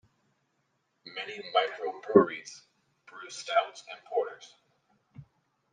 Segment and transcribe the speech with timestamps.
[1.05, 2.63] Many microbreweries
[3.05, 4.55] brew stouts and porters.